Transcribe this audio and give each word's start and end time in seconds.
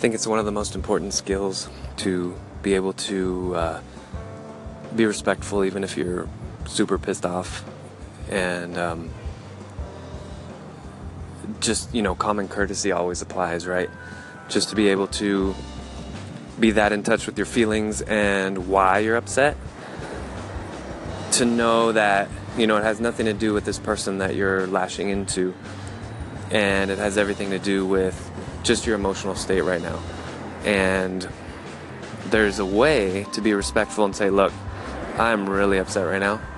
think 0.00 0.14
it's 0.14 0.26
one 0.26 0.38
of 0.38 0.46
the 0.46 0.52
most 0.52 0.74
important 0.74 1.12
skills 1.12 1.68
to 1.98 2.34
be 2.62 2.72
able 2.72 2.94
to 2.94 3.54
uh, 3.54 3.80
be 4.96 5.04
respectful, 5.04 5.62
even 5.62 5.84
if 5.84 5.94
you're 5.94 6.26
super 6.66 6.96
pissed 6.96 7.26
off, 7.26 7.62
and 8.30 8.78
um, 8.78 9.10
just 11.60 11.94
you 11.94 12.00
know, 12.00 12.14
common 12.14 12.48
courtesy 12.48 12.92
always 12.92 13.20
applies, 13.20 13.66
right? 13.66 13.90
Just 14.48 14.70
to 14.70 14.74
be 14.74 14.88
able 14.88 15.06
to 15.08 15.54
be 16.58 16.70
that 16.70 16.92
in 16.92 17.02
touch 17.02 17.26
with 17.26 17.36
your 17.36 17.46
feelings 17.46 18.00
and 18.00 18.68
why 18.68 19.00
you're 19.00 19.16
upset. 19.16 19.54
To 21.32 21.44
know 21.44 21.92
that 21.92 22.30
you 22.56 22.66
know 22.66 22.78
it 22.78 22.84
has 22.84 23.00
nothing 23.00 23.26
to 23.26 23.34
do 23.34 23.52
with 23.52 23.66
this 23.66 23.78
person 23.78 24.16
that 24.18 24.34
you're 24.34 24.66
lashing 24.66 25.10
into, 25.10 25.54
and 26.50 26.90
it 26.90 26.96
has 26.96 27.18
everything 27.18 27.50
to 27.50 27.58
do 27.58 27.84
with 27.84 28.30
just 28.62 28.86
your 28.86 28.94
emotional 28.94 29.34
state 29.34 29.62
right 29.62 29.82
now. 29.82 29.98
And 30.64 31.28
there's 32.26 32.58
a 32.58 32.64
way 32.64 33.26
to 33.32 33.40
be 33.40 33.54
respectful 33.54 34.04
and 34.04 34.14
say, 34.14 34.30
look, 34.30 34.52
I'm 35.18 35.48
really 35.48 35.78
upset 35.78 36.06
right 36.06 36.20
now. 36.20 36.40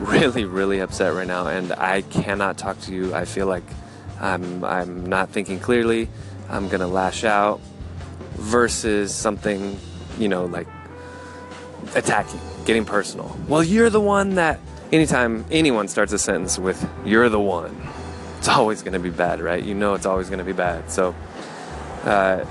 Really, 0.00 0.46
really 0.46 0.78
upset 0.78 1.12
right 1.12 1.26
now, 1.26 1.46
and 1.46 1.72
I 1.74 2.00
cannot 2.00 2.56
talk 2.56 2.80
to 2.80 2.90
you. 2.94 3.14
I 3.14 3.26
feel 3.26 3.46
like 3.46 3.64
I'm 4.18 4.64
I'm 4.64 5.04
not 5.04 5.28
thinking 5.28 5.60
clearly. 5.60 6.08
I'm 6.48 6.70
gonna 6.70 6.86
lash 6.86 7.22
out 7.22 7.60
versus 8.32 9.14
something, 9.14 9.78
you 10.18 10.28
know, 10.28 10.46
like 10.46 10.68
attacking, 11.94 12.40
getting 12.64 12.86
personal. 12.86 13.36
Well, 13.46 13.62
you're 13.62 13.90
the 13.90 14.00
one 14.00 14.36
that 14.36 14.58
anytime 14.90 15.44
anyone 15.50 15.86
starts 15.86 16.14
a 16.14 16.18
sentence 16.18 16.58
with 16.58 16.88
you're 17.04 17.28
the 17.28 17.38
one, 17.38 17.76
it's 18.40 18.48
always 18.48 18.82
gonna 18.82 18.98
be 18.98 19.10
bad, 19.10 19.42
right? 19.42 19.62
You 19.62 19.74
know 19.74 19.92
it's 19.92 20.06
always 20.06 20.30
gonna 20.30 20.44
be 20.44 20.54
bad. 20.54 20.90
So 20.90 21.14
uh, 22.04 22.46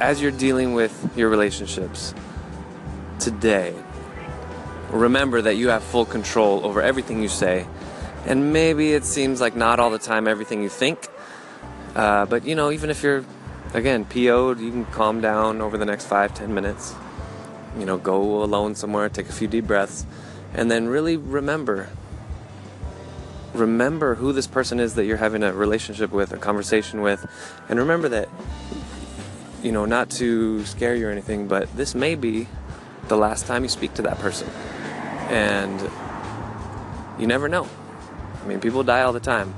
as 0.00 0.22
you're 0.22 0.30
dealing 0.30 0.72
with 0.72 1.12
your 1.14 1.28
relationships 1.28 2.14
today, 3.18 3.74
remember 4.90 5.42
that 5.42 5.56
you 5.56 5.68
have 5.68 5.82
full 5.82 6.06
control 6.06 6.64
over 6.64 6.80
everything 6.80 7.20
you 7.20 7.28
say. 7.28 7.66
And 8.24 8.54
maybe 8.54 8.94
it 8.94 9.04
seems 9.04 9.38
like 9.38 9.54
not 9.54 9.80
all 9.80 9.90
the 9.90 9.98
time 9.98 10.26
everything 10.26 10.62
you 10.62 10.70
think. 10.70 11.08
Uh, 11.94 12.24
but 12.24 12.46
you 12.46 12.54
know, 12.54 12.70
even 12.70 12.88
if 12.88 13.02
you're, 13.02 13.22
again, 13.74 14.06
PO'd, 14.06 14.60
you 14.60 14.70
can 14.70 14.86
calm 14.86 15.20
down 15.20 15.60
over 15.60 15.76
the 15.76 15.84
next 15.84 16.06
five, 16.06 16.32
ten 16.32 16.54
minutes. 16.54 16.94
You 17.78 17.84
know, 17.84 17.98
go 17.98 18.42
alone 18.42 18.74
somewhere, 18.74 19.10
take 19.10 19.28
a 19.28 19.32
few 19.32 19.46
deep 19.46 19.66
breaths, 19.66 20.06
and 20.54 20.70
then 20.70 20.88
really 20.88 21.18
remember 21.18 21.90
remember 23.56 24.14
who 24.14 24.32
this 24.32 24.46
person 24.46 24.80
is 24.80 24.94
that 24.94 25.04
you're 25.04 25.16
having 25.16 25.42
a 25.42 25.52
relationship 25.52 26.12
with, 26.12 26.32
a 26.32 26.36
conversation 26.36 27.00
with, 27.00 27.26
and 27.68 27.78
remember 27.78 28.08
that, 28.10 28.28
you 29.62 29.72
know, 29.72 29.84
not 29.84 30.10
to 30.10 30.64
scare 30.64 30.94
you 30.94 31.08
or 31.08 31.10
anything, 31.10 31.48
but 31.48 31.74
this 31.76 31.94
may 31.94 32.14
be 32.14 32.48
the 33.08 33.16
last 33.16 33.46
time 33.46 33.62
you 33.62 33.68
speak 33.68 33.94
to 33.94 34.02
that 34.02 34.18
person. 34.18 34.48
And 35.28 35.80
you 37.18 37.26
never 37.26 37.48
know. 37.48 37.68
I 38.42 38.46
mean, 38.46 38.60
people 38.60 38.82
die 38.82 39.02
all 39.02 39.12
the 39.12 39.20
time. 39.20 39.54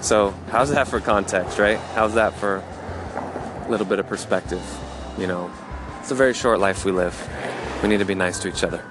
So, 0.00 0.34
how's 0.48 0.70
that 0.70 0.88
for 0.88 1.00
context, 1.00 1.58
right? 1.58 1.78
How's 1.94 2.14
that 2.14 2.34
for 2.34 2.56
a 2.56 3.66
little 3.70 3.86
bit 3.86 3.98
of 3.98 4.06
perspective? 4.06 4.62
You 5.18 5.26
know, 5.26 5.50
it's 6.00 6.10
a 6.10 6.14
very 6.14 6.34
short 6.34 6.58
life 6.58 6.84
we 6.84 6.92
live. 6.92 7.14
We 7.82 7.88
need 7.88 7.98
to 7.98 8.04
be 8.04 8.14
nice 8.14 8.38
to 8.40 8.48
each 8.48 8.64
other. 8.64 8.82